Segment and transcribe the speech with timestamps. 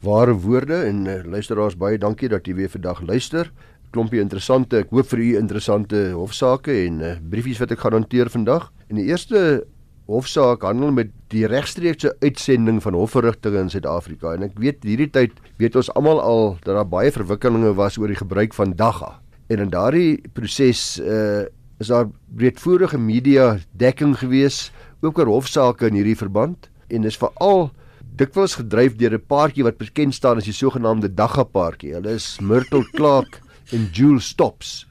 [0.01, 3.51] ware woorde en uh, luisteraars baie dankie dat jy weer vandag luister
[3.95, 8.29] klompie interessante, ek hoop vir u interessante hofsaake en uh, briefies wat ek gaan hanteer
[8.33, 8.67] vandag.
[8.91, 9.63] En die eerste
[10.11, 14.35] hofsaak handel met die regstreekse uitsending van hofverrigtinge in Suid-Afrika.
[14.35, 18.11] En ek weet hierdie tyd weet ons almal al dat daar baie verwikkelinge was oor
[18.11, 19.15] die gebruik van dagga.
[19.49, 21.45] En in daardie proses uh
[21.75, 24.69] is daar breedvoerige media dekking gewees
[25.03, 27.67] ook oor hofsaake in hierdie verband en is veral
[28.15, 31.93] dikwels gedryf deur 'n paartjie wat bekend staan as die sogenaamde dagga paartjie.
[31.93, 33.41] Hulle is Myrtle Clark
[33.71, 34.87] en Jules Stops.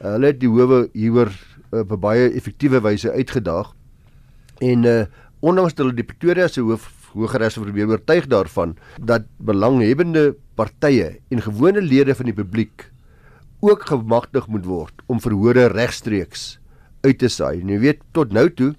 [0.00, 1.32] Uh, hulle het die howe hieroor
[1.72, 3.74] uh, op 'n baie effektiewe wyse uitgedaag.
[4.60, 5.04] En uh
[5.44, 11.42] ondanks dat hulle die Pretoria se hoof Hooggeregs probeer oortuig daarvan dat belanghebbende partye en
[11.42, 12.90] gewone lede van die publiek
[13.60, 16.58] ook gemagtig moet word om verhore regstreeks
[17.04, 17.62] uit te saai.
[17.62, 18.74] Nou weet tot nou toe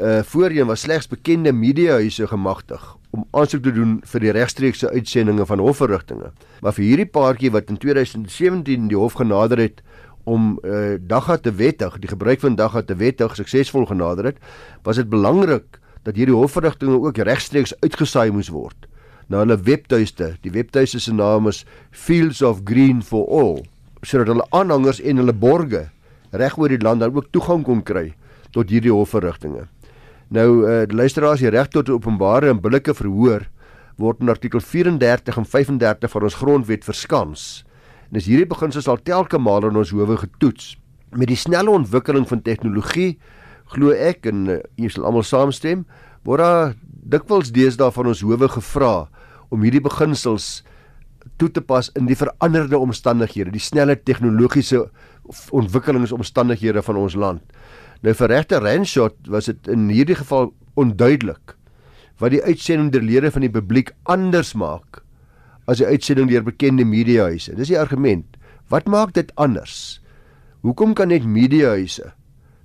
[0.00, 5.46] uh voorheen was slegs bekende mediahuise gemagtig om aansoek te doen vir die regstreekse uitsendinge
[5.46, 6.32] van hofverrigtinge.
[6.64, 9.84] Maar vir hierdie paartjie wat in 2017 die hof genader het
[10.24, 14.40] om uh, dagga te wettig, die gebruik van dagga te wettig suksesvol genader het,
[14.82, 18.88] was dit belangrik dat hierdie hofverrigtinge ook regstreeks uitgesaai moes word
[19.32, 20.34] na hulle webtuiste.
[20.44, 23.62] Die webtuiste se naam is Fields of Green for All,
[24.04, 25.88] sodat hulle aanhangers en hulle borgers
[26.34, 28.08] reg oor die land dan ook toegang kon kry
[28.54, 29.68] tot hierdie hofverrigtinge.
[30.34, 33.44] Nou uh, luisteraars, die reg tot openbare en billike verhoor
[34.00, 37.44] word in artikel 34 en 35 van ons grondwet verskans.
[38.10, 40.72] En as hierdie beginsels al telke male in ons howe getoets
[41.14, 43.12] met die snelle ontwikkeling van tegnologie,
[43.76, 45.84] glo ek en uh, jy sal almal saamstem,
[46.26, 46.74] word daar
[47.14, 48.94] dikwels deesdae van ons howe gevra
[49.54, 50.64] om hierdie beginsels
[51.38, 54.88] toe te pas in die veranderde omstandighede, die snelle tegnologiese
[55.54, 57.54] ontwikkelingsomstandighede van ons land.
[58.04, 61.54] Nou vir regter Randshot was dit in hierdie geval onduidelik
[62.20, 65.00] wat die uitsending deur lede van die publiek anders maak
[65.64, 67.54] as die uitsending deur bekende mediahuise.
[67.56, 68.36] Dis die argument.
[68.68, 70.02] Wat maak dit anders?
[70.60, 72.12] Hoekom kan net mediahuise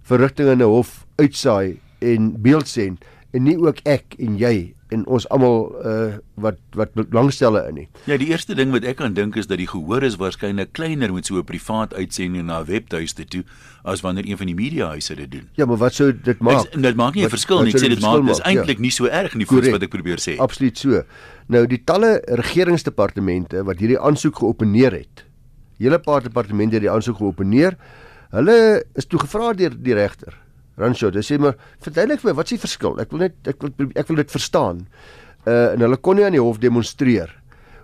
[0.04, 3.00] verrigtinge in 'n hof uitsaai en beeld sien
[3.32, 7.88] en nie ook ek en jy en ons almal uh wat wat belangstel in nie.
[8.10, 11.14] Ja, die eerste ding wat ek kan dink is dat die gehoor is waarskynlik kleiner
[11.14, 13.44] met so 'n privaat uitsending na 'n webtuiste toe
[13.84, 15.50] as wanneer een van die mediahuise dit doen.
[15.56, 16.66] Ja, maar wat sou dit maak?
[16.66, 17.74] Ek, dit maak nie 'n verskil nie.
[17.74, 18.82] Ek sê dit maak dis eintlik ja.
[18.82, 20.38] nie so erg nie, voets wat ek probeer sê.
[20.38, 21.04] Absoluut so.
[21.48, 25.26] Nou die talle regeringsdepartemente wat hierdie aansoek geopeneer het.
[25.78, 27.78] Hele paar departemente het die aansoek geopeneer.
[28.32, 30.49] Hulle is toe gevra deur die regter
[30.80, 32.96] Ranshot, hy sê maar verduidelik vir my wat is die verskil?
[33.04, 34.86] Ek wil net ek wil ek wil dit verstaan.
[35.46, 37.36] Uh en hulle kon nie aan die hof demonstreer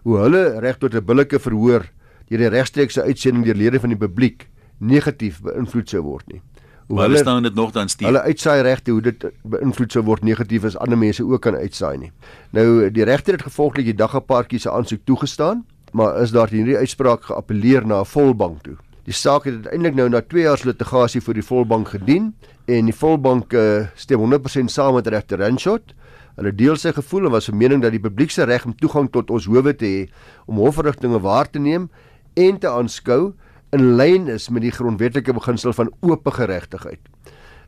[0.06, 1.86] hoe hulle reg tot 'n billike verhoor
[2.30, 4.48] deur die regstreekse uitsending deur lede van die publiek
[4.80, 6.42] negatief beïnvloed sou word nie.
[6.88, 8.08] Hoe hulle staan dit nog dan stuur.
[8.08, 11.98] Hulle uitsaai regte hoe dit beïnvloed sou word negatief as ander mense ook kan uitsaai
[11.98, 12.12] nie.
[12.54, 17.26] Nou die regter het gevolglik die daggapaartjie se aansoek toegestaan, maar is daar hierdie uitspraak
[17.32, 18.78] geappeleer na 'n volbank toe.
[19.06, 22.32] Die saak het uiteindelik nou na 2 jaar se litigasie vir die volbank gedien
[22.66, 25.94] en die volbank uh, stem 100% saam met regter Renshot.
[26.40, 29.12] Hulle deel sy gevoel en was van mening dat die publiek se reg om toegang
[29.14, 30.02] tot ons howe te hê
[30.50, 31.86] om hofverrigtinge waar te neem
[32.34, 33.36] en te aanskou
[33.78, 37.02] in lyn is met die grondwetlike beginsel van oop geregtigheid.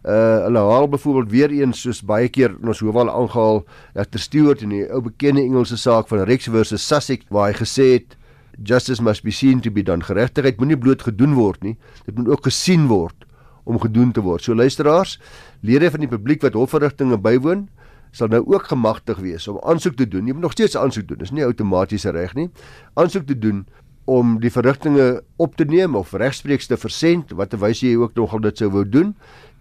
[0.07, 3.61] Uh hulle haal byvoorbeeld weer eens soos baie keer in ons hoofal aangehaal
[3.93, 7.91] regter Stewart in die ou bekende Engelse saak van Rex versus Sussex waar hy gesê
[7.99, 8.17] het
[8.63, 10.03] justice must be seen to be done.
[10.03, 13.25] Geregtigheid moenie bloot gedoen word nie, dit moet ook gesien word
[13.67, 14.43] om gedoen te word.
[14.43, 15.17] So luisteraars,
[15.61, 17.67] lede van die publiek wat hofverrigtinge bywoon,
[18.15, 20.27] sal nou ook gemagtig wees om aansoek te doen.
[20.27, 21.19] Jy moet nog steeds aansoek doen.
[21.21, 22.47] Dis nie outomatiese reg nie.
[22.95, 23.65] Aansoek te doen
[24.07, 28.39] om die verrigtinge op te neem of regspreeks te versend, wat terwys jy ook nogal
[28.45, 29.13] dit sou wou doen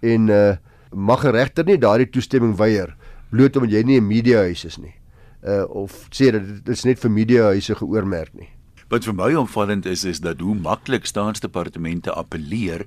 [0.06, 0.56] en uh
[0.96, 2.94] mag 'n regter nie daardie toestemming weier
[3.30, 4.94] bloot omdat jy nie 'n mediahuis is nie.
[5.42, 8.48] Uh of sê dat dit is net vir mediahuise geoormerk nie.
[8.86, 12.84] Wat vir my opvallend is is dat hoe maklik staatsdepartemente appeleer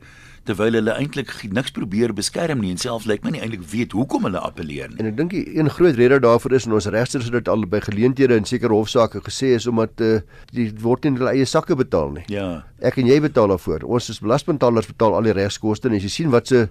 [0.47, 4.23] terwyl hulle eintlik niks probeer beskerm nie en selfs lyk my nie eintlik weet hoekom
[4.29, 5.01] hulle appeleer nie.
[5.03, 7.81] En ek dink een groot rede daarvoor is en ons regsters het dit al by
[7.83, 10.21] geleenthede in sekere hofsaake gesê is omdat uh,
[10.55, 12.23] die word in hulle eie sakke betaal nie.
[12.31, 12.63] Ja.
[12.79, 13.83] Ek en jy betaal daarvoor.
[13.83, 16.63] Ons as belastingbetalers betaal al die regskoste en as jy sien wat se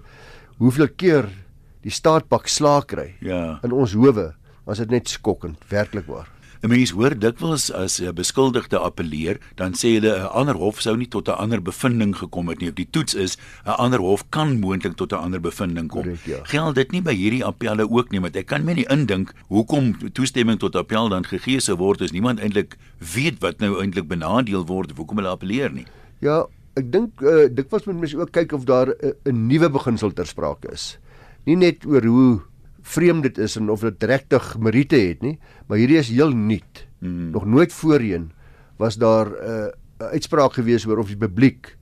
[0.57, 1.29] hoeveel keer
[1.85, 3.59] die staat pak slaag kry ja.
[3.63, 4.31] in ons howe,
[4.65, 6.33] was dit net skokkend, werklikwaar.
[6.61, 10.97] 'n Mens hoor dikwels as 'n beskuldigde appeleer, dan sê hulle 'n ander hof sou
[10.97, 12.69] nie tot 'n ander bevinding gekom het nie.
[12.69, 16.03] Op die toets is 'n ander hof kan moontlik tot 'n ander bevinding kom.
[16.03, 16.39] Correct, ja.
[16.43, 20.11] Geld dit nie by hierdie appelle ook nie, want ek kan my nie indink hoekom
[20.11, 24.65] toestemming tot appel dan gegee sou word as niemand eintlik weet wat nou eintlik benadeel
[24.65, 25.85] word of hoekom hulle appeleer nie.
[26.19, 26.45] Ja,
[26.75, 30.27] ek dink uh, dikwels moet mens ook kyk of daar 'n uh, nuwe beginsel ter
[30.27, 30.97] sprake is.
[31.45, 32.41] Nie net oor hoe
[32.81, 36.87] vreemd dit is en of dit regtig meriete het nie, maar hierdie is heel nuut.
[36.99, 37.31] Mm.
[37.31, 38.31] Nog nooit voorheen
[38.77, 39.71] was daar 'n
[40.01, 41.77] uh, uitspraak gewees oor of die publiek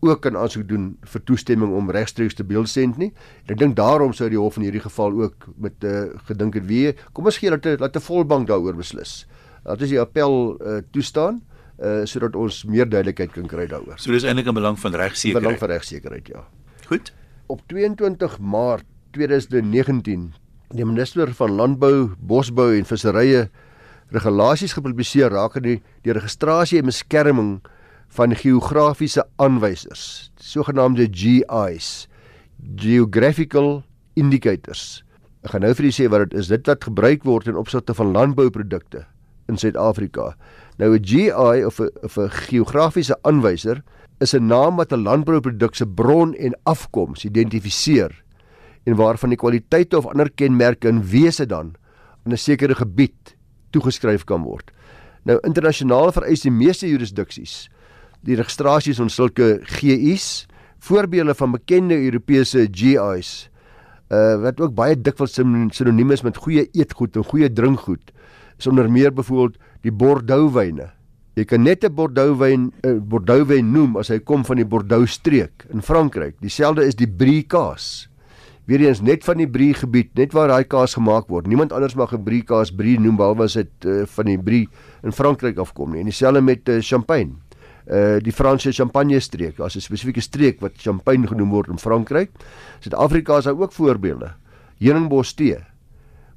[0.00, 3.12] ook kan aansoek doen vir toestemming om regstreeks te beeldsend nie.
[3.46, 6.66] En ek dink daarom sou die hof in hierdie geval ook met uh, gedink het
[6.66, 9.26] wie kom ons gee dat dat 'n volbank daaroor beslis.
[9.62, 11.42] Dat is die appel uh, toestaan
[11.82, 13.98] uh sodat ons meer duidelikheid kan kry daaroor.
[13.98, 15.42] So dis eintlik 'n belang van regsekerheid.
[15.42, 16.44] Belang van regsekerheid, ja.
[16.86, 17.12] Goed.
[17.46, 20.32] Op 22 Maart 2019
[20.72, 23.46] die minister van landbou, bosbou en visserye
[24.12, 27.52] regulasies gepubliseer rakende die, die registrasie en beskerming
[28.12, 32.06] van geografiese aanwysers, sogenaamde GIs,
[32.76, 33.80] geographical
[34.20, 35.02] indicators.
[35.42, 36.50] Ek gaan nou vir julle sê wat dit is.
[36.52, 39.06] Dit wat gebruik word in opsigte van landbouprodukte
[39.50, 40.36] in Suid-Afrika.
[40.78, 43.82] Nou 'n GI of 'n of 'n geografiese aanwyser
[44.20, 48.21] is 'n naam wat 'n landbouproduk se bron en afkoms identifiseer
[48.84, 51.74] en waarvan die kwaliteite of ander kenmerke in wese dan
[52.24, 53.36] in 'n sekere gebied
[53.70, 54.70] toegeskryf kan word.
[55.24, 57.68] Nou internasionaal vereis die meeste jurisdiksies
[58.26, 60.46] die registrasies van sulke GI's,
[60.82, 63.48] voorbeelde van bekende Europese GI's,
[64.12, 68.12] uh wat ook baie dikwels sinoniem is met goeie eetgoed en goeie drinkgoed,
[68.58, 70.90] is onder meer byvoorbeeld die Bordeauxwyne.
[71.34, 75.64] Jy kan net 'n Bordeauxwyn 'n Bordeauxwyn noem as hy kom van die Bordeaux streek
[75.72, 76.36] in Frankryk.
[76.40, 78.08] Dieselfde is die Brie kaas
[78.64, 81.46] weer eens net van die Brie gebied, net waar daai kaas gemaak word.
[81.50, 84.68] Niemand anders mag 'n Brie kaas Brie noem behalwe as dit uh, van die Brie
[85.02, 86.00] in Frankryk afkom nie.
[86.00, 87.34] En dieselfde met uh, champagne.
[87.86, 92.30] Uh die Franse champagne streek, daar's 'n spesifieke streek wat champagne genoem word in Frankryk.
[92.80, 94.34] Suid-Afrika is daar ook voorbeelde.
[94.78, 95.58] Heuningbos tee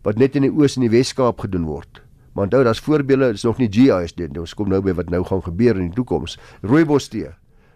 [0.03, 2.01] wat net in die Oos en die Wes-Kaap gedoen word.
[2.33, 4.39] Maar onthou, daar's voorbeelde, dit is nog nie GI's nie.
[4.39, 6.37] Ons kom nou by wat nou gaan gebeur in die toekoms.
[6.61, 7.29] Rooibos tee.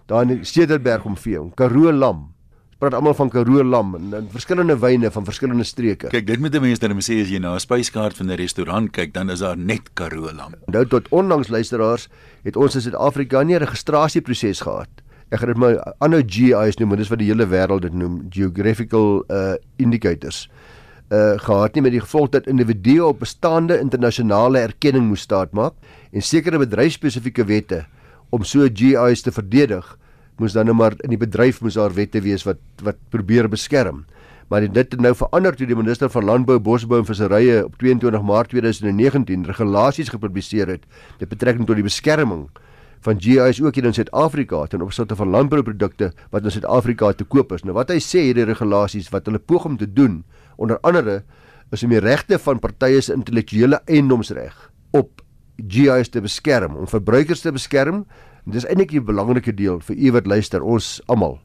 [0.05, 2.33] Daar in Cederberg omgewing, Karoo lam
[2.79, 6.07] praat almal van Karoo lam en, en verskillende wyne van verskillende streke.
[6.13, 8.91] Kyk, dit moet die mense dan sê as jy na 'n spyskaart van 'n restaurant
[8.91, 10.55] kyk, dan is daar net Karoo lam.
[10.67, 12.07] Nou tot onlangs luisteraars
[12.43, 14.89] het ons in Suid-Afrika nie 'n registrasieproses gehad.
[15.29, 19.23] Ek gaan dit maar ander GIs noem, dis wat die hele wêreld dit noem, geographical
[19.29, 20.49] uh indicators.
[21.11, 25.73] Uh gehad nie met die gevolg dat individue op bestaande internasionale erkenning moes staatmaak
[26.11, 27.85] en sekere bedryfspesifieke wette
[28.29, 29.97] om so GIs te verdedig
[30.39, 34.05] moes dan nou maar in die bedryf moes daar wette wees wat wat probeer beskerm.
[34.49, 38.23] Maar dit het nou verander toe die minister van Landbou, Bosbou en Visserye op 22
[38.25, 40.87] Maart 2019 regulasies gepubliseer het
[41.19, 42.47] met betrekking tot die beskerming
[43.05, 47.53] van GIs ook hier in Suid-Afrika ten opsigte van landbouprodukte wat in Suid-Afrika te koop
[47.55, 47.63] is.
[47.63, 50.23] Nou wat hy sê hierdie regulasies wat hulle poog om te doen
[50.57, 51.21] onder andere
[51.71, 54.57] is om die regte van partye se intellektuele eiendomsreg
[54.97, 55.21] op
[55.59, 58.05] GIs te beskerm, om verbruikers te beskerm
[58.45, 61.39] En dis eintlik die belangrike deel vir u wat luister, ons almal,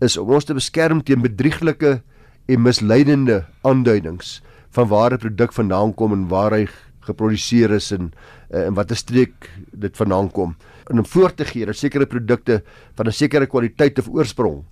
[0.00, 2.00] is om ons te beskerm teen bedrieglike
[2.48, 4.40] en misleidende aanduidings
[4.74, 6.66] van waar 'n produk vandaan kom en waar hy
[7.06, 8.12] geproduseer is en
[8.50, 10.56] uh, en watter streek dit vandaan kom.
[10.90, 12.62] en om voor te gee dat sekere produkte
[12.94, 14.64] van 'n sekere kwaliteit of oorsprong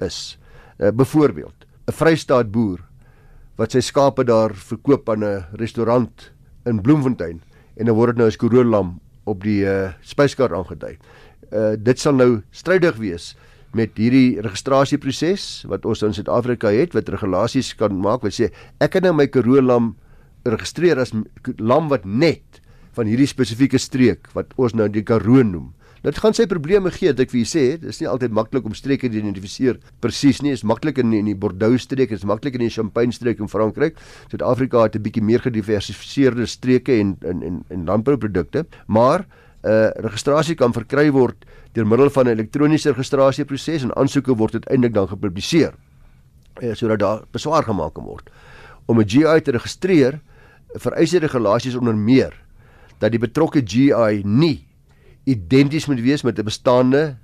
[0.00, 0.38] is.
[0.78, 2.80] Uh, Byvoorbeeld, 'n Vrystaat boer
[3.56, 6.32] wat sy skape daar verkoop aan 'n restaurant
[6.64, 7.42] in Bloemfontein
[7.76, 10.96] en dan word dit nou as koroonlam op die uh, spyskaart aangedui.
[11.48, 13.32] Uh dit sal nou strydig wees
[13.76, 18.50] met hierdie registrasieproses wat ons in Suid-Afrika het wat regulasies kan maak wat sê
[18.84, 19.94] ek kan nou my Karoo lam
[20.48, 21.12] registreer as
[21.58, 22.62] lam wat net
[22.96, 25.72] van hierdie spesifieke streek wat ons nou die Karoo noem.
[26.02, 28.74] Dit gaan sy probleme gee, dit ek u sê, dit is nie altyd maklik om
[28.76, 30.52] streke te identifiseer presies nie.
[30.54, 33.42] Dit is maklik in in die Bordeaux streek, dit is maklik in die Champagne streek
[33.42, 33.98] in Frankryk.
[34.30, 39.26] Suid-Afrika het 'n bietjie meer gediversifiseerde streke en en en, en landbouprodukte, maar
[39.64, 44.52] 'n uh, registrasie kan verkry word deur middel van 'n elektroniese registrasieproses en aansoeke word
[44.52, 45.74] uiteindelik dan gepubliseer.
[46.62, 48.30] Uh, sodat daar beswaar gemaak kan word.
[48.86, 50.20] Om 'n GI te registreer,
[50.74, 52.32] vereis die regulasies onder meer
[52.98, 54.67] dat die betrokke GI nie
[55.28, 57.16] identies moet wees met 'n bestaande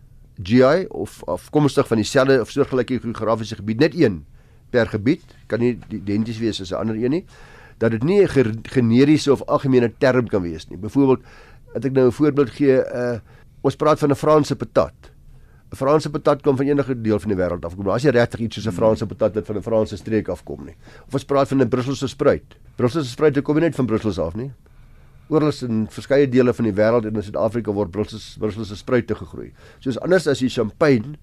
[0.43, 3.79] GI of afkomstig van dieselfde of soortgelyke geografiese gebied.
[3.79, 4.25] Net een
[4.71, 5.23] per gebied.
[5.47, 7.25] Kan nie identies wees as 'n ander een nie.
[7.79, 10.79] Dat dit nie 'n generiese of algemene term kan wees nie.
[10.79, 11.23] Byvoorbeeld
[11.73, 13.19] het ek nou 'n voorbeeld gee uh
[13.61, 14.95] ons praat van 'n Franse patat.
[15.73, 18.13] 'n Franse patat kom van enige deel van die wêreld af kom daar is nie
[18.13, 20.77] regtig iets soos 'n Franse patat wat van 'n Franse streek afkom nie.
[21.07, 22.57] Of ons praat van 'n Brusselse spruit.
[22.77, 24.53] Brusselse spruit kom nie net van Brussels af nie
[25.29, 29.53] oral in verskeie dele van die wêreld en in Suid-Afrika word Brussels Brusselse spruite gegroei.
[29.81, 31.17] Soos anders as die champagne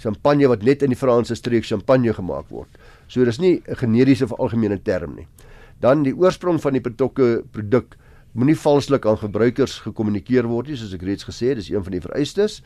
[0.00, 2.68] champagne wat net in die Franse streek champagne gemaak word.
[3.08, 5.26] So dis nie 'n generiese of algemene term nie.
[5.80, 7.96] Dan die oorsprong van die betrokke produk
[8.32, 11.92] moenie valslik aan gebruikers gekommunikeer word nie, soos ek reeds gesê het, dis een van
[11.92, 12.62] die vereistes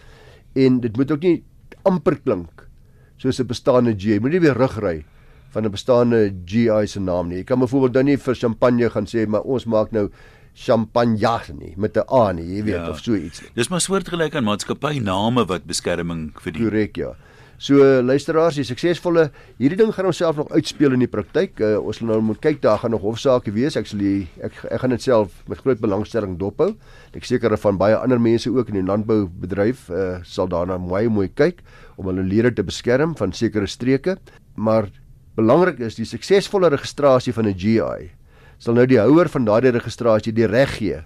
[0.55, 1.45] en dit moet ook nie
[1.85, 2.69] amper klink
[3.17, 4.21] soos 'n bestaande GI.
[4.21, 5.05] Moenie weer rugry
[5.51, 7.39] van 'n bestaande GI se naam nie.
[7.39, 10.11] Jy kan byvoorbeeld dan nie vir champagne gaan sê maar ons maak nou
[10.55, 11.19] champagne
[11.59, 12.91] nie met 'n A nie, jy weet ja.
[12.91, 13.51] of so iets nie.
[13.55, 16.63] Dis maar soortgelyk aan maatskappy name wat beskerming verdien.
[16.63, 17.15] Korrek, ja.
[17.59, 21.61] So luisteraars, die suksesvolle hierdie ding gaan homself nog uitspeel in die praktyk.
[21.61, 23.77] Uh, ons nou moet kyk daar gaan nog hofsaake wees.
[23.77, 26.75] Ek sal die, ek ek gaan dit self met groot belangstelling dophou.
[27.15, 31.29] Ek seker van baie ander mense ook in die landboubedryf uh, sal daarna mooi mooi
[31.29, 31.63] kyk
[31.97, 34.19] om hulle lede te beskerm van sekere streke,
[34.57, 34.91] maar
[35.39, 38.11] belangrik is die suksesvolle registrasie van 'n GI
[38.59, 41.03] sal nou die houer van daardie registrasie die reg gee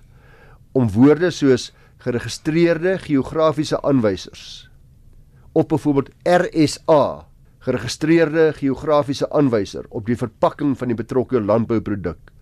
[0.78, 1.71] om woorde soos
[2.05, 4.69] geregistreerde geografiese aanwysers
[5.59, 7.02] op byvoorbeeld RSA
[7.67, 12.33] geregistreerde geografiese aanwyser op die verpakking van die betrokke landbouproduk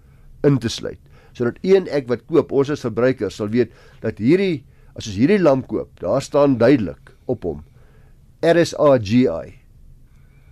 [0.46, 1.00] in te sluit
[1.36, 3.72] sodat een ek wat koop ons as verbruikers sal weet
[4.04, 4.64] dat hierdie
[4.96, 7.62] as ons hierdie lamp koop daar staan duidelik op hom
[8.44, 9.66] RSA GI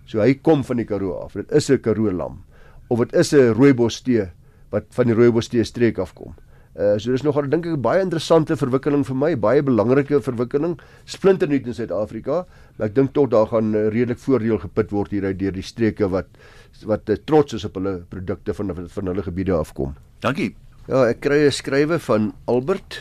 [0.09, 1.35] so hy kom van die Karoo af.
[1.35, 2.45] Dit is 'n Karoo lam
[2.89, 4.31] of dit is 'n rooibos tee
[4.75, 6.35] wat van die Rooibosstee streek afkom.
[6.75, 10.75] Uh so dis nogal dink ek 'n baie interessante verwikkeling vir my, baie belangrike verwikkeling,
[11.07, 15.39] splinternuut in Suid-Afrika, maar ek dink tog daar gaan uh, redelik voordeel geput word hieruit
[15.39, 16.27] deur die streke wat
[16.83, 19.95] wat uh, trots is op hulle produkte van van hulle gebiede afkom.
[20.21, 20.57] Dankie.
[20.89, 22.99] Ja, ek kry 'n skrywe van Albert.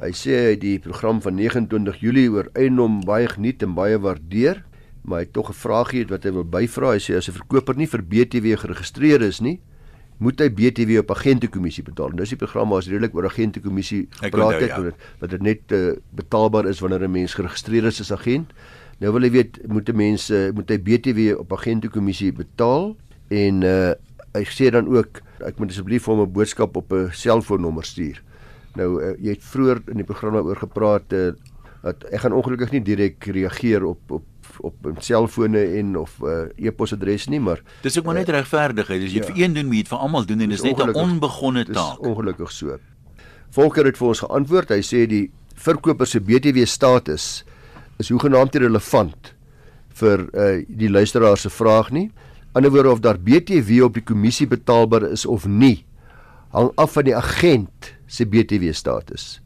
[0.00, 4.64] Hy sê hy die program van 29 Julie oor eiendom baie geniet en baie waardeer,
[5.04, 6.96] maar hy het tog 'n vraagie wat hy wil byvra.
[6.96, 9.60] Hy sê as 'n verkoper nie vir BTW geregistreer is nie,
[10.18, 12.12] moet hy BTW op agentekommissie betaal.
[12.14, 14.92] Nou is die program maar as redelik oor agentekommissie gepraat het ja.
[15.20, 18.52] wat dit net uh, betaalbaar is wanneer 'n mens geregistreer is as agent.
[18.98, 22.96] Nou wil jy weet moet 'n mens uh, moet hy BTW op agentekommissie betaal
[23.28, 23.92] en uh,
[24.32, 28.22] hy sê dan ook ek moet asseblief vir hom 'n boodskap op 'n selfoonnommer stuur.
[28.74, 31.32] Nou uh, jy het vroeër in die program daaroor gepraat uh,
[31.82, 34.24] dat ek gaan ongelukkig nie direk reageer op op
[34.60, 39.04] op selfone en of uh, e-posadres nie, maar dis ook maar net uh, regverdigheid.
[39.06, 40.94] As jy ja, vir een doen, moet jy vir almal doen en dis net 'n
[40.94, 42.00] onbegonne taak.
[42.00, 42.78] Dis ongelukkig so.
[43.50, 44.68] Volker het vir ons geantwoord.
[44.68, 47.44] Hy sê die verkoper se BTW status
[47.98, 49.34] is hoegenaamd relevant
[50.00, 52.10] vir uh, die luisteraar se vraag nie.
[52.52, 55.84] Anderswoorde of daar BTW op die kommissie betaalbaar is of nie,
[56.52, 59.40] hang af van die agent se BTW status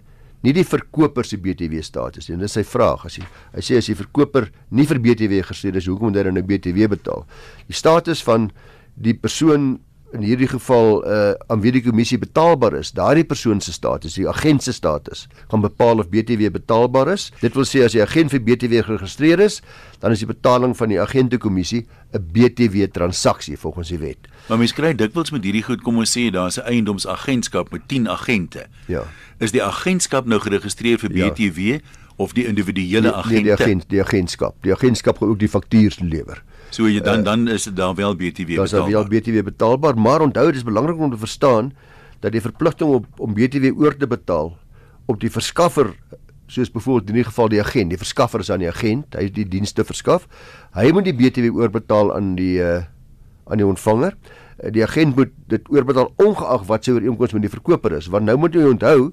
[0.44, 2.36] nie die verkoper se BTW status nie.
[2.40, 3.06] Dis sy vraag.
[3.06, 3.24] As hy
[3.54, 6.46] hy sê as die verkoper nie vir BTW gestuur is, hoekom moet hy dan 'n
[6.46, 7.26] BTW betaal?
[7.68, 8.50] Die status van
[8.96, 9.80] die persoon
[10.14, 14.28] in hierdie geval uh aan wie die kommissie betaalbaar is, daardie persoon se status, die
[14.28, 17.30] agent se status, gaan bepaal of BTW betaalbaar is.
[17.40, 19.60] Dit wil sê as die agent vir BTW geregistreer is,
[20.00, 24.28] dan is die betaling van die agentekommissie 'n BTW transaksie volgens die wet.
[24.48, 28.08] Maar mens kry dikwels met hierdie goed kom ons sê daar's 'n eiendomsagentskap met 10
[28.08, 28.66] agente.
[28.86, 29.02] Ja.
[29.38, 31.78] Is die agentskap nou geregistreer vir BTW ja.
[32.16, 33.34] of die individuele agente?
[33.34, 34.54] Nee, die agent, die agentskap.
[34.62, 36.42] Die agentskap gaan ook die faktures lewer.
[36.70, 38.70] So jy dan uh, dan is dit dan wel BTW betaalbaar.
[38.70, 41.72] Dan is wel BTW betaalbaar, maar onthou dit is belangrik om te verstaan
[42.20, 44.56] dat die verpligting om om BTW oor te betaal
[45.06, 45.94] op die verskaffer
[46.46, 49.46] soos byvoorbeeld in hierdie geval die agent, die verskaffer is aan die agent, hy die
[49.50, 50.28] dienste verskaf.
[50.76, 52.84] Hy moet die BTW oorbetaal aan die uh,
[53.50, 54.14] aan die ontvanger.
[54.62, 58.10] Uh, die agent moet dit oorbetaal ongeag wat sy ooreenkoms met die verkoper is.
[58.12, 59.10] Want nou moet jy onthou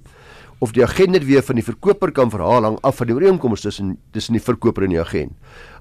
[0.63, 3.65] of die agent net weer van die verkoper kan verhaal hang af van die ooreenkoms
[3.65, 5.33] tussen tussen die verkoper en die agent.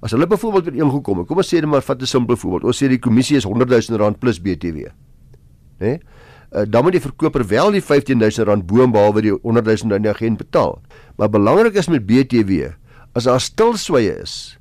[0.03, 2.65] As hulle byvoorbeeld weer ingekom het, kom ons sê net maar vat 'n simpel voorbeeld.
[2.65, 4.91] Ons sê die kommissie is 100 000 rand plus BTW.
[5.79, 5.87] Né?
[5.87, 6.01] Nee?
[6.53, 10.03] Uh, dan moet die verkoper wel die 15000 rand bo en behalwe die 100000 rand
[10.03, 10.81] die agent betaal.
[11.17, 12.75] Maar belangrik is met BTW,
[13.15, 14.59] as daar stilswye is,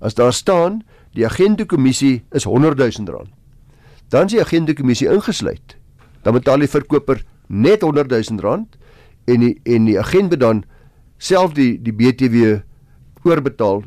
[0.00, 3.28] as daar staan die agentekommissie is 100000 rand,
[4.08, 5.76] dan is die agentekommissie ingesluit.
[6.22, 8.78] Dan betaal die verkoper net 100000 rand
[9.30, 10.64] en die en die agent moet dan
[11.18, 12.60] self die die BTW
[13.24, 13.84] oorbetaal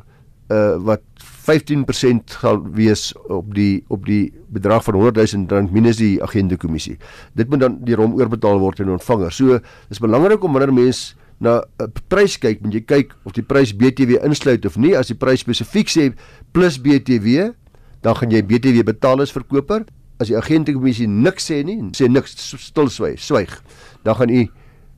[0.48, 1.03] uh wat
[1.48, 6.98] 15% gaan wees op die op die bedrag van 100 000 rand minus die agentekommissie.
[7.36, 9.32] Dit moet dan deur hom oorbetaal word aan die ontvanger.
[9.32, 13.44] So dis belangrik om wanneer mens na 'n prys kyk, moet jy kyk of die
[13.44, 14.98] prys BTW insluit of nie.
[14.98, 16.13] As die prys spesifiek sê
[16.51, 17.53] plus BTW,
[18.01, 19.86] dan gaan jy BTW betaal as verkoper.
[20.20, 23.62] As die agentekommissie niks sê nie, sê niks stil swyg, swyg,
[24.03, 24.48] dan gaan u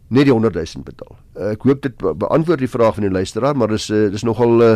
[0.09, 1.17] net die 100 000 betaal.
[1.37, 4.63] Uh, ek hoop dit beantwoord die vraag van die luisteraar, maar dis uh, dis nogal
[4.65, 4.71] uh,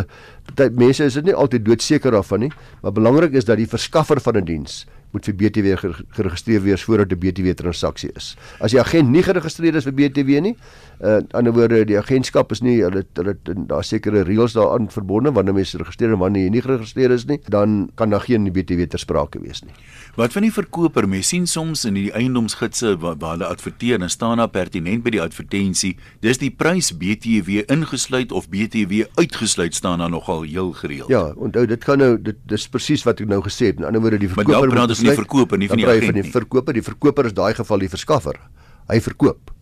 [0.50, 4.22] party mense is dit nie altyd doodseker daarvan nie, maar belangrik is dat die verskaffer
[4.22, 5.76] van 'n die diens moet vir BTW
[6.16, 8.36] geregistreer wees voordat 'n BTW transaksie is.
[8.60, 10.56] As die agent nie geregistreer is vir BTW nie,
[11.00, 13.36] uh, aan ander woorde die agentskap is nie hulle hulle
[13.66, 17.40] daar sekere reëls daaraan verbonde wanneer mense registreer en wanneer jy nie geregistreer is nie,
[17.48, 19.74] dan kan daar geen BTW ter sprake wees nie.
[20.14, 21.08] Wat van die verkoper?
[21.10, 25.10] Mens sien soms in die eiendomsgidse waar, waar hulle adverteer en staan daar pertinent by
[25.16, 31.10] die advertensie, dis die prys BTW ingesluit of BTW uitgesluit staan daar nogal heel gereeld.
[31.10, 33.82] Ja, onthou dit gaan nou dit dis presies wat ek nou gesê het.
[33.82, 36.26] In ander woorde die verkoper moet van die verkoper, nie van die agent nie.
[36.28, 38.38] Die verkoper, die verkoper is daai geval die verskaffer.
[38.86, 39.53] Hy verkoop.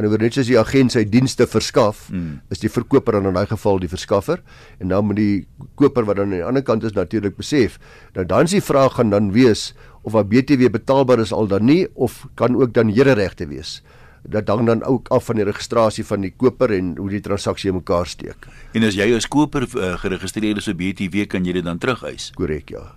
[0.00, 2.40] En oor net soos die agent sy dienste verskaf, hmm.
[2.52, 4.40] is die verkoper dan in daai geval die verskaffer
[4.80, 5.46] en dan moet die
[5.76, 7.76] koper wat dan aan die ander kant is natuurlik besef.
[8.16, 9.72] Nou dan is die vraag gaan dan wees
[10.02, 13.82] of wat BTW betaalbaar is al dan nie of kan ook dan hereregte wees.
[14.22, 17.72] Dat hang dan ook af van die registrasie van die koper en hoe die transaksie
[17.74, 18.48] mekaar steek.
[18.72, 22.30] En as jy as koper uh, geregistreer is op BTW kan jy dit dan terugeis.
[22.38, 22.94] Korrek, ja.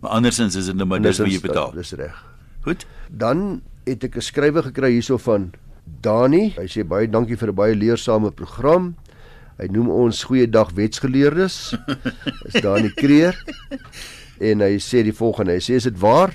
[0.00, 1.74] Maar andersins is dit net nou maar dis wat jy betaal.
[1.74, 2.22] Dis reg.
[2.64, 2.86] Goed.
[3.10, 5.50] Dan het ek 'n skrywe gekry hierso van
[6.02, 6.54] Dani.
[6.56, 8.96] Hy sê baie dankie vir 'n baie leersame program.
[9.58, 11.74] Hy noem ons goeiedag wetsgeleerdes.
[12.46, 13.34] Is Dani Kreer.
[14.40, 15.52] En hy sê die volgende.
[15.52, 16.30] Hy sê is dit waar?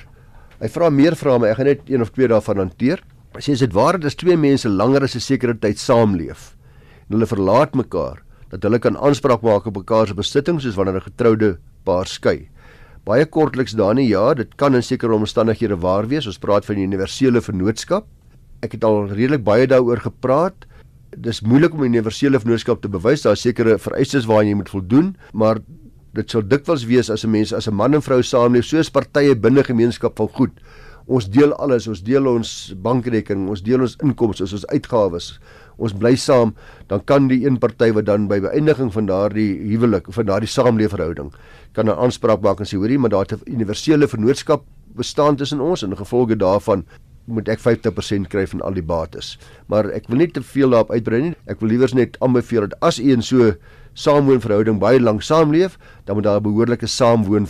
[0.60, 3.00] Hy vra meer vrae, maar ek gaan net een of twee daarvan hanteer.
[3.34, 6.56] Hy sê is dit waar dat as twee mense langer as 'n sekere tyd saamleef
[7.10, 10.96] en hulle verlaat mekaar, dat hulle kan aanspraak maak op mekaar se besittings soos wanneer
[10.96, 12.50] 'n getroude paar skei?
[13.06, 16.26] Baie kortliks Dani, ja, dit kan in sekere omstandighede waar wees.
[16.26, 18.06] Ons praat van die universele vennootskap.
[18.64, 20.68] Ek het al redelik baie daaroor gepraat.
[21.20, 23.26] Dis moeilik om universele vennootskap te bewys.
[23.26, 25.60] Daar is sekere vereistes waaraan jy moet voldoen, maar
[26.16, 29.36] dit sal dikwels wees as 'n mens as 'n man en vrou saamleef soos partye
[29.36, 30.52] binne gemeenskap van goed.
[31.08, 35.40] Ons deel alles, ons deel ons bankrekening, ons deel ons inkomste, ons uitgawes.
[35.78, 36.56] Ons bly saam,
[36.88, 40.48] dan kan die een party wat dan by beëindiging van daardie huwelik of van daardie
[40.48, 41.34] saamleefverhouding
[41.74, 44.64] kan 'n aanspraak maak en sê hoorie maar daar 'n universele vennootskap
[44.96, 46.86] bestaan tussen ons en gevolge daarvan
[47.26, 49.38] moet ek 50% kry van al die bates.
[49.72, 51.34] Maar ek wil nie te veel daarop uitbrei nie.
[51.48, 53.54] Ek wil liewer net aanbeveel dat as u in so
[53.94, 57.48] saamwoonverhouding baie lank saamleef, dan moet daar 'n behoorlike saamwoon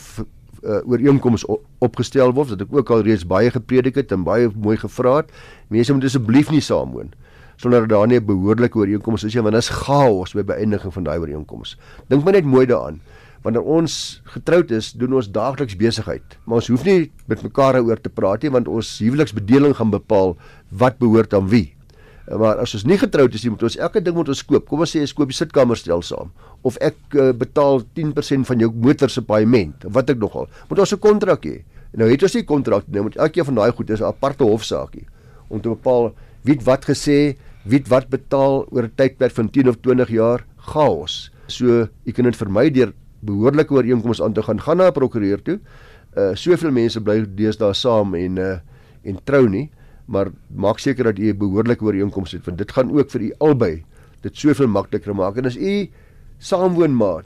[0.63, 1.45] uh, ooreenkoms
[1.79, 2.49] opgestel word.
[2.49, 5.31] Dat ek ook al reeds baie gepredik het en baie mooi gevra het.
[5.67, 7.13] Mense moet asseblief nie saamwoon
[7.55, 10.93] sonder dat daar nie 'n behoorlike ooreenkoms is nie, want dit is chaos by beëindiging
[10.93, 11.77] van daai ooreenkoms.
[12.07, 13.01] Dink maar net mooi daaraan
[13.43, 16.37] wanneer ons getroud is, doen ons daagliks besigheid.
[16.45, 20.37] Maar ons hoef nie met mekaar daaroor te praat nie want ons huweliksbedeling gaan bepaal
[20.71, 21.73] wat behoort aan wie.
[22.31, 24.63] Maar as ons nie getroud is nie, moet ons elke ding moet ons koop.
[24.69, 26.31] Kom ons sê jy koop die sitkamerstel saam
[26.63, 30.47] of ek uh, betaal 10% van jou motor se paaiement of wat ek nogal.
[30.69, 31.63] Moet ons 'n kontrak hê.
[31.99, 35.05] Nou het ons nie kontrak nie, moet elkeen van daai goed is 'n aparte hofsaakie
[35.49, 39.77] om te bepaal wie wat gesê, wie wat betaal oor 'n tydperk van 10 of
[39.81, 41.29] 20 jaar chaos.
[41.47, 42.93] So jy kan dit vermy deur
[43.25, 45.59] behoorlike ooreenkomste aan te gaan, gaan na 'n prokureur toe.
[46.17, 48.57] Uh soveel mense bly deesdae saam en uh
[49.03, 49.69] en trou nie,
[50.05, 53.33] maar maak seker dat u 'n behoorlike ooreenkoms het want dit gaan ook vir u
[53.39, 53.83] albei
[54.21, 55.37] dit soveel makliker maak.
[55.37, 55.89] En as u
[56.39, 57.25] saamwoonmaat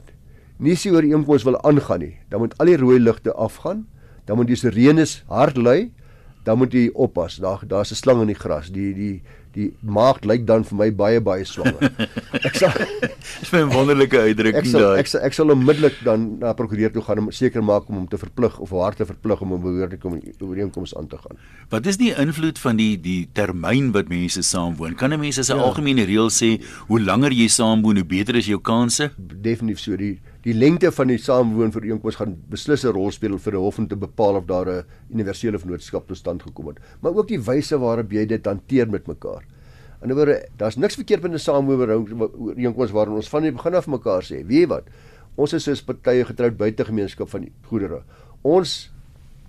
[0.58, 3.86] nie sy ooreenkoms wil aangaan nie, dan moet al die rooi ligte afgaan,
[4.26, 5.92] dan moet die sirenes hard lui,
[6.44, 7.36] dan moet jy oppas.
[7.36, 8.70] Daar daar's 'n slang in die gras.
[8.70, 9.22] Die die
[9.58, 11.90] die maagd lyk dan vir my baie baie swanger.
[12.48, 12.74] Ek sal
[13.40, 14.98] Dis 'n wonderlike uitdrukking daai.
[15.02, 18.08] Ek sal ek sal onmiddellik dan na prokureur toe gaan om seker maak om hom
[18.10, 20.06] te verplig of haar te verplig om 'n behoorlike
[20.42, 21.36] ooreenkoms aan te gaan.
[21.70, 24.94] Wat is die invloed van die die termyn wat mense saamwoon?
[24.94, 25.62] Kan 'n mens as 'n ja.
[25.62, 29.10] algemene reël sê hoe langer jy saamwoon, hoe beter is jou kansse?
[29.16, 29.96] Definitief so.
[29.96, 33.60] Die die lengte van die saamwoon vir ooreenkoms gaan beslis 'n rol speel vir 'n
[33.60, 36.78] hof om te bepaal of daar 'n universele vennootskap tot stand gekom het.
[37.02, 39.44] Maar ook die wyse waarop jy dit hanteer met mekaar.
[40.02, 43.86] In 'n woorde, daar's niks verkeerd met 'n sameooreenkoms waarin ons van die begin af
[43.86, 44.84] mekaar sê, weet jy wat?
[45.36, 48.02] Ons is soos partye getroud buite gemeenskap van goedere.
[48.42, 48.90] Ons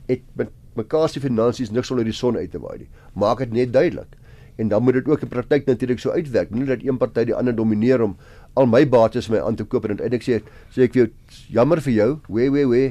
[0.07, 2.89] het met mekaar se finansies niks onder die son uit te waai nie.
[3.13, 4.19] Maak dit net duidelik.
[4.59, 7.35] En dan moet dit ook in praktyk natuurlik so uitwerk, nie dat een party die
[7.35, 8.17] ander domineer om
[8.53, 10.39] al my bates my aan te koop en uiteindelik sê
[10.73, 11.09] sê ek vir jou
[11.49, 12.83] jammer vir jou, we we we,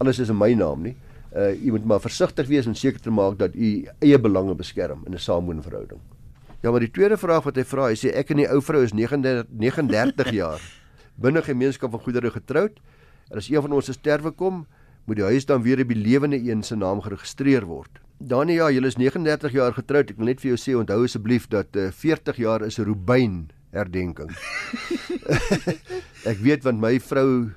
[0.00, 0.96] alles is in my naam nie.
[1.32, 5.04] Uh jy moet maar versigtig wees en seker te maak dat u eie belange beskerm
[5.06, 6.00] in 'n samewoonverhouding.
[6.62, 8.82] Ja, maar die tweede vraag wat hy vra, hy sê ek en die ou vrou
[8.82, 10.60] is 39 39 jaar
[11.18, 12.78] binne gemeenskap van goedere getroud.
[13.30, 14.66] En as een van ons se sterwe kom,
[15.04, 17.98] moet die huis dan weer op die lewende een se naam geregistreer word.
[18.18, 20.10] Danie, ja, julle is 39 jaar getroud.
[20.10, 22.86] Ek wil net vir jou sê onthou asseblief dat uh, eh, 40 jaar is 'n
[22.86, 24.30] Rubyn herdenking.
[26.30, 27.50] ek weet want my vrou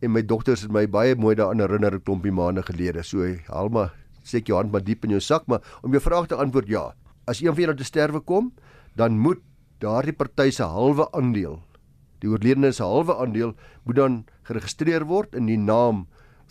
[0.00, 3.02] en my dogters het my baie mooi daaraan herinner 'n klompie maande gelede.
[3.02, 3.92] So, Alma,
[4.24, 6.68] sê ek jou hand maar diep in jou sak, maar om jou vraag te antwoord,
[6.68, 6.94] ja
[7.28, 8.52] as een van julle te sterwe kom,
[8.96, 9.42] dan moet
[9.82, 11.60] daardie party se halwe aandeel,
[12.22, 14.16] die oorledene se halwe aandeel moet dan
[14.48, 16.06] geregistreer word in die naam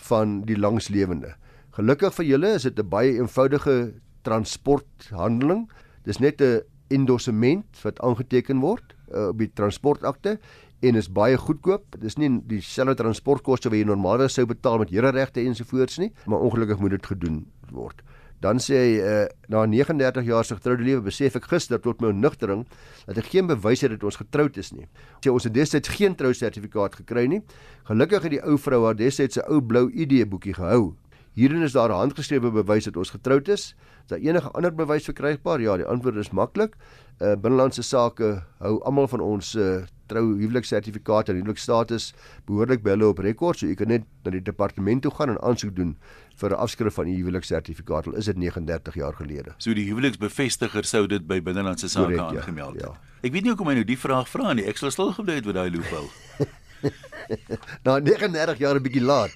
[0.07, 1.33] van die langslewende.
[1.75, 3.93] Gelukkig vir julle is dit 'n baie eenvoudige
[4.23, 5.69] transporthandeling.
[6.05, 6.61] Dis net 'n
[6.93, 10.37] endossement wat aangeteken word uh, op die transportakte
[10.79, 11.97] en is baie goedkoop.
[12.01, 16.79] Dis nie dieselfde transportkoste wat jy normaalweg sou betaal met hereregte ensovoorts nie, maar ongelukkig
[16.83, 17.41] moet dit gedoen
[17.73, 18.03] word.
[18.43, 22.11] Dan sê hy uh, na 39 jaar se getroude lewe besef ek gister tot my
[22.13, 22.67] onnugtering
[23.07, 24.85] dat ek geen bewys het dat ons getroud is nie.
[25.25, 27.41] Sê ons het destyds geen trousertifikaat gekry nie.
[27.89, 30.93] Gelukkig het die ou vrou haar destyds se ou blou ID boekie gehou.
[31.37, 33.75] Hierin is daar 'n handgeskrewe bewys dat ons getroud is.
[34.01, 35.61] Is daar enige ander bewys verkrygbaar?
[35.61, 36.75] Ja, die antwoord is maklik.
[37.21, 42.13] Uh binnelandse sake hou almal van ons uh trou huweliksertifikaat en huwelikstatus
[42.45, 45.41] behoorlik by hulle op rekord, so u kan net na die departement toe gaan en
[45.41, 45.97] aansoek doen
[46.35, 49.53] vir 'n afskrif van u huweliksertifikaat al is dit 39 jaar gelede.
[49.57, 52.81] So die huweliksbevestiger sou dit by binnelandse sake ja, aangemeld het.
[52.81, 52.99] Ja, ja.
[53.21, 54.65] Ek weet nie hoekom hy nou die vraag vra nie.
[54.65, 56.09] Ek sal stil gebly het met daai loophole.
[57.85, 59.33] nou 39 jaar 'n bietjie laat.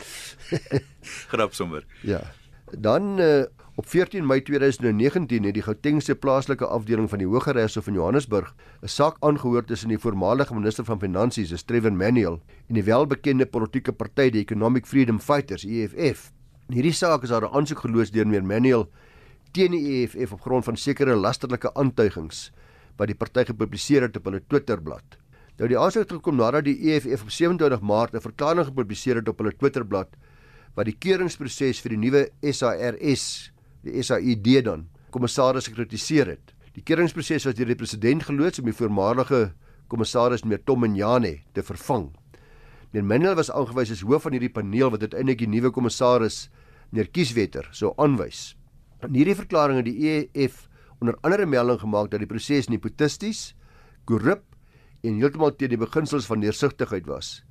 [1.32, 1.86] Grap sommer.
[2.02, 2.22] Ja.
[2.72, 3.44] Dan uh,
[3.76, 8.88] op 14 Mei 2019 het die Gautengse plaaslike afdeling van die Hooggeregshof in Johannesburg 'n
[8.88, 14.30] saak aangehoor tussen die voormalige minister van Finansies, Trevor Manuel, en die welbekende politieke party,
[14.30, 16.32] die Economic Freedom Fighters, EFF.
[16.70, 18.90] In hierdie saak is daar 'n aansoek geloos deur meneer Manuel
[19.52, 22.52] teen die EFF op grond van sekere lasterlike aantuigings
[22.98, 25.21] wat die party gepubliseer het op hulle Twitterblad.
[25.62, 29.28] Nou die aansoek het gekom nadat die EFF op 27 Maart 'n verklaring gepubliseer het
[29.30, 30.10] op hulle Twitterblad
[30.74, 33.52] wat die keuringsproses vir die nuwe SARS,
[33.84, 36.56] die SAID dan, kommissaris gekritiseer het.
[36.74, 39.54] Die keuringsproses was deur die president geloods om die voormalige
[39.88, 42.10] kommissaris meneer Tom Njane te vervang.
[42.92, 46.50] Meneer Minel was aangewys as hoof van hierdie paneel wat uiteindelik die nuwe kommissaris
[46.90, 48.56] meneer Kieswetter sou aanwys.
[49.04, 50.68] In hierdie verklaring het die EFF
[51.00, 53.54] onder andere melding gemaak dat die proses nepotisties,
[54.06, 54.51] korrup
[55.04, 57.44] en heeltemal teen die beginsels van deursigtigheid was.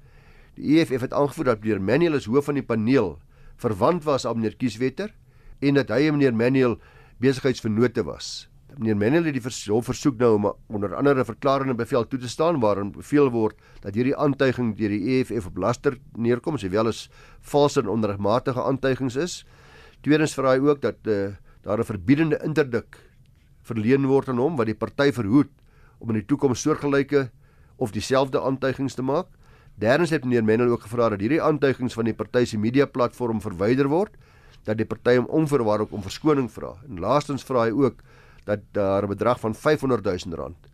[0.55, 3.19] Die EFF het aangevoer dat meneer Manuel as hoof van die paneel
[3.57, 5.15] verwant was aan meneer Kieswetter
[5.61, 6.79] en dat hy en meneer Manuel
[7.21, 12.07] besigheidsvennote was meneer Menel het die versoek versoek nou om onder andere 'n verklarende bevel
[12.07, 16.59] toe te staan waarin beveel word dat hierdie aantuiging deur die EFF op laster neerkom,
[16.59, 17.11] sowel as
[17.41, 19.45] valse en onregmatige aantuigings is.
[20.03, 22.97] Tweedens vra hy ook dat uh, daar 'n verbiedende interdik
[23.63, 25.51] verleen word aan hom wat die party verhoed
[25.99, 27.31] om in die toekoms soortgelyke
[27.81, 29.27] of dieselfde aantuigings te maak.
[29.81, 33.40] Derdens het meneer Menel ook gevra dat hierdie aantuigings van die party se media platform
[33.40, 34.16] verwyder word
[34.69, 36.75] dat die party hom onverwaar ook om verskoning vra.
[36.88, 38.03] En laastens vra hy ook
[38.45, 40.71] dat daar 'n bedrag van 500 000 rand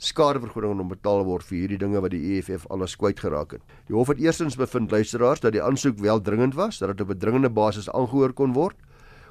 [0.00, 3.62] skadevergoeding onbetaal word vir hierdie dinge wat die EFF alles kwyt geraak het.
[3.86, 7.10] Die hof het eerstens bevind luisteraars dat die aansoek wel dringend was, dat dit op
[7.10, 8.76] 'n dringende basis aangehoor kon word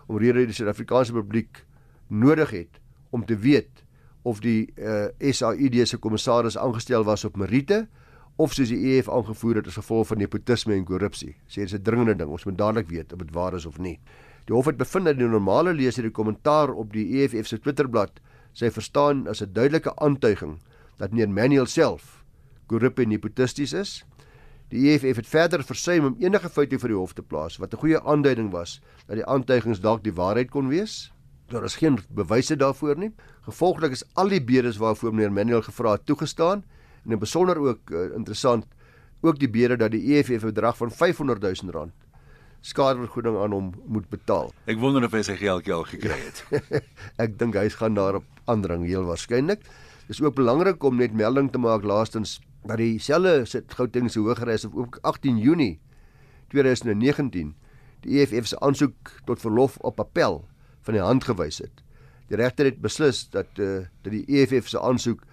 [0.09, 1.65] omrede die Suid-Afrikaanse publiek
[2.07, 2.79] nodig het
[3.13, 3.83] om te weet
[4.23, 7.87] of die uh, eh, SAID se kommissaris aangestel was op meriete
[8.39, 11.35] of soos die EFF aangevoer het as gevolg van nepotisme en korrupsie.
[11.47, 13.77] Sê dit is 'n dringende ding, ons moet dadelik weet of dit waar is of
[13.77, 13.99] nie.
[14.45, 18.21] Die hof het bevind dat die normale leser die kommentaar op die EFF se Twitterblad
[18.53, 20.59] sy verstaan as 'n duidelike aantuiging
[20.97, 22.23] dat meneer Manuel self
[22.67, 24.05] korrup en nepotisties is.
[24.69, 27.77] Die EFF het verder versuim om enige feite vir die hof te plaas wat 'n
[27.77, 31.11] goeie aanduiding was dat die aantuigings dalk die waarheid kon wees.
[31.49, 33.09] Daar is geen bewyse daarvoor nie.
[33.41, 36.63] Gevolglik is al die bedes waarvoor meneer Manuel gevra het toegestaan
[37.05, 38.67] en in besonder ook uh, interessant
[39.21, 41.93] ook die bede dat die EFF 'n bedrag van 500 000 rand
[42.61, 44.51] skadevergoeding aan hom moet betaal.
[44.65, 46.43] Ek wonder of hy sy geldjie al gekry het.
[47.23, 49.63] ek dink hy gaan daarop aandring heel waarskynlik.
[50.07, 54.65] Dis ook belangrik om net melding te maak laastens dat dieselfde sit Gauteng se Hooggeregs
[54.65, 55.79] op ook 18 Junie
[56.49, 57.55] 2019
[58.01, 60.43] die EFF se aansoek tot verlof op appel
[60.89, 61.85] van die hand gewys het.
[62.29, 65.25] Die regter het beslis dat uh, dat die EFF se aansoek uh,